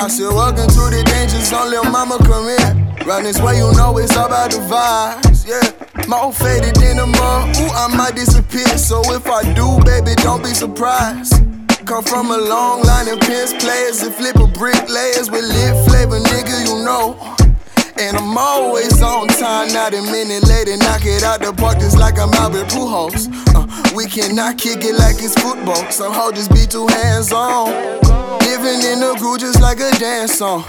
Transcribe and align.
I 0.00 0.08
still 0.08 0.34
walking 0.34 0.64
through 0.72 0.96
the 0.96 1.04
danger 1.04 1.36
zone, 1.44 1.68
little 1.68 1.92
mama 1.92 2.16
come 2.24 2.48
in. 2.48 3.06
Run 3.06 3.22
this 3.22 3.38
way, 3.38 3.58
you 3.58 3.70
know 3.76 3.98
it's 3.98 4.16
all 4.16 4.32
about 4.32 4.50
the 4.50 4.56
vibes, 4.56 5.44
yeah. 5.44 5.60
More 6.08 6.32
faded 6.32 6.74
than 6.76 6.96
the 6.96 7.04
mud, 7.04 7.52
ooh, 7.60 7.68
I 7.68 7.84
might 7.94 8.16
disappear. 8.16 8.80
So 8.80 9.04
if 9.12 9.28
I 9.28 9.44
do, 9.52 9.76
baby, 9.84 10.16
don't 10.24 10.42
be 10.42 10.56
surprised. 10.56 11.44
Come 11.84 12.02
from 12.02 12.30
a 12.30 12.38
long 12.38 12.80
line 12.80 13.08
of 13.08 13.20
pins 13.20 13.52
players 13.52 14.00
and 14.00 14.16
a 14.16 14.46
brick 14.56 14.88
layers 14.88 15.30
with 15.30 15.44
lit 15.44 15.76
flavor, 15.84 16.16
nigga, 16.16 16.56
you 16.64 16.80
know. 16.80 17.20
And 18.00 18.16
I'm 18.16 18.38
always 18.38 19.02
on 19.02 19.28
time, 19.28 19.68
not 19.74 19.92
a 19.92 20.00
minute 20.00 20.48
later. 20.48 20.78
Knock 20.78 21.04
it 21.04 21.22
out 21.22 21.40
the 21.40 21.52
park 21.52 21.76
just 21.76 21.98
like 21.98 22.18
I'm 22.18 22.32
Albert 22.40 22.72
Pujols. 22.72 23.28
Uh, 23.52 23.68
we 23.94 24.06
cannot 24.06 24.56
kick 24.56 24.80
it 24.80 24.96
like 24.96 25.20
it's 25.20 25.36
football. 25.36 25.84
Some 25.92 26.14
hoes 26.14 26.32
just 26.40 26.50
be 26.52 26.64
too 26.64 26.86
hands 26.86 27.32
on. 27.32 28.09
Living 28.60 28.92
in 28.92 29.00
the 29.00 29.14
groove 29.18 29.38
just 29.38 29.58
like 29.58 29.80
a 29.80 29.90
dance 29.98 30.34
song. 30.34 30.64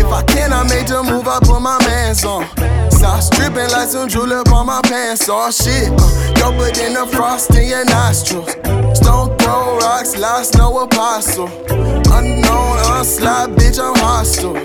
If 0.00 0.06
I 0.06 0.22
can, 0.22 0.50
I 0.50 0.62
make 0.64 0.86
the 0.86 1.02
move, 1.02 1.28
I 1.28 1.40
put 1.40 1.60
my 1.60 1.76
mans 1.84 2.24
on. 2.24 2.48
Stop 2.90 3.20
stripping 3.20 3.68
like 3.68 3.88
some 3.88 4.08
julep 4.08 4.50
on 4.50 4.64
my 4.64 4.80
pants. 4.80 5.28
Oh 5.28 5.50
shit, 5.50 5.92
uh, 5.92 6.40
yo, 6.40 6.56
but 6.56 6.78
in 6.80 6.94
the 6.94 7.06
frost 7.06 7.54
in 7.54 7.68
your 7.68 7.84
nostrils. 7.84 8.48
Stone 8.96 9.36
throw 9.36 9.76
rocks, 9.76 10.16
lost 10.16 10.56
no 10.56 10.78
apostle. 10.78 11.48
Unknown, 11.68 12.80
unslide, 12.96 13.54
bitch, 13.56 13.78
I'm 13.78 13.94
hostile. 14.00 14.56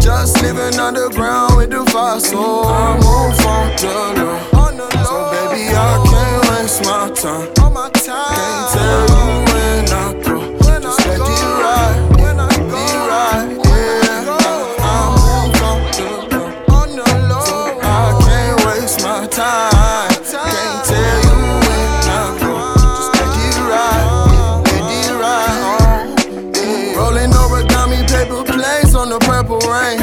Just 0.00 0.40
living 0.40 0.80
underground 0.80 1.58
with 1.58 1.68
the 1.68 1.84
fossil. 1.90 2.64
I 2.64 2.96
move 2.96 3.44
on 3.44 4.76
the 4.78 4.88
low. 4.88 5.04
So 5.04 5.16
baby, 5.52 5.68
I 5.68 6.00
can't 6.08 6.48
waste 6.48 6.82
my 6.84 7.10
time. 7.12 8.31
Rolling 26.96 27.32
origami 27.32 28.06
paper 28.08 28.44
planes 28.44 28.94
on 28.94 29.08
the 29.08 29.18
purple 29.20 29.58
rain. 29.64 29.98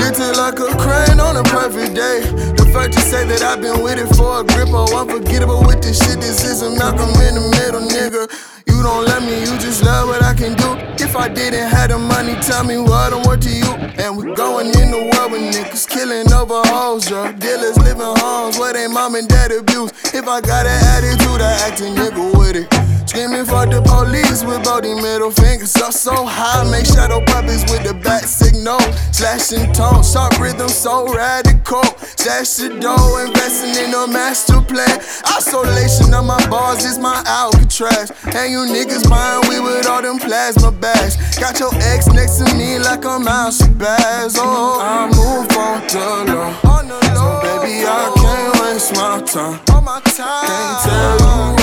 Lifted 0.00 0.36
like 0.36 0.58
a 0.60 0.68
crane 0.76 1.20
on 1.20 1.36
a 1.36 1.42
perfect 1.44 1.94
day. 1.94 2.20
The 2.56 2.68
fact 2.72 2.94
you 2.94 3.00
say 3.00 3.24
that 3.26 3.42
I've 3.42 3.60
been 3.60 3.82
with 3.82 3.98
it 3.98 4.14
for 4.16 4.40
a 4.40 4.44
grip, 4.44 4.68
oh 4.72 4.88
unforgettable 4.92 5.64
with 5.64 5.82
this 5.82 5.98
shit. 5.98 6.20
This 6.20 6.44
is 6.44 6.62
a 6.62 6.70
Malcolm 6.70 7.08
in 7.24 7.34
the 7.36 7.44
middle, 7.56 7.80
nigga. 7.88 8.28
You 8.66 8.82
don't 8.82 9.04
love 9.06 9.22
me, 9.22 9.40
you 9.40 9.54
just 9.62 9.84
love 9.84 10.08
what 10.08 10.22
I 10.22 10.34
can 10.34 10.54
do. 10.54 10.74
If 11.02 11.16
I 11.16 11.28
didn't 11.28 11.68
have 11.68 11.90
the 11.90 11.98
money, 11.98 12.34
tell 12.42 12.64
me 12.64 12.78
what 12.78 13.12
I'm 13.12 13.22
worth 13.22 13.40
to 13.46 13.50
you. 13.50 13.72
And 13.96 14.16
we 14.16 14.34
going 14.34 14.68
in 14.68 14.90
the 14.90 15.08
world 15.12 15.32
with 15.32 15.54
niggas 15.54 15.88
killing 15.88 16.32
over 16.32 16.60
hoes, 16.66 17.06
drug 17.06 17.38
dealers 17.38 17.78
living 17.78 18.02
homes 18.20 18.58
where 18.58 18.72
they 18.72 18.88
mom 18.88 19.14
and 19.14 19.28
dad 19.28 19.52
abuse. 19.52 19.92
If 20.12 20.26
I 20.26 20.40
got 20.40 20.66
an 20.66 20.80
attitude, 20.96 21.40
I 21.40 21.52
act 21.68 21.80
these 24.80 25.00
middle 25.02 25.30
fingers 25.30 25.76
up 25.76 25.92
so 25.92 26.24
high. 26.24 26.64
Make 26.70 26.86
shadow 26.86 27.20
puppets 27.24 27.62
with 27.70 27.84
the 27.84 27.94
bat 27.94 28.24
signal. 28.24 28.80
Slashing 29.12 29.72
tone, 29.72 30.02
sharp 30.02 30.38
rhythm, 30.38 30.68
so 30.68 31.06
radical. 31.12 31.84
Stash 32.16 32.62
the 32.62 32.78
dough, 32.80 33.18
investing 33.24 33.74
in 33.84 33.94
a 33.94 34.06
master 34.06 34.60
plan. 34.62 35.00
Isolation 35.36 36.14
of 36.14 36.24
my 36.24 36.40
bars 36.48 36.84
is 36.84 36.98
my 36.98 37.22
Alcatraz. 37.26 38.12
And 38.24 38.50
you 38.50 38.64
niggas 38.70 39.08
buying 39.08 39.42
we 39.48 39.60
with 39.60 39.86
all 39.86 40.02
them 40.02 40.18
plasma 40.18 40.72
bags. 40.72 41.16
Got 41.38 41.58
your 41.60 41.74
ex 41.92 42.06
next 42.08 42.38
to 42.38 42.54
me 42.54 42.78
like 42.78 43.04
I'm 43.04 43.26
out 43.28 43.52
Shabazz. 43.52 44.36
Oh, 44.38 44.80
I 44.80 45.06
move 45.10 45.48
on 45.58 45.80
the 45.88 46.32
low. 46.32 46.52
So 47.14 47.40
baby, 47.42 47.84
I 47.84 48.12
can't 48.16 48.60
waste 48.60 48.94
my 48.94 49.20
time. 49.22 49.60
Can't 49.66 50.82
tell 50.84 51.18
you 51.18 51.26
when 51.26 51.46
I 51.50 51.56
go. 51.56 51.61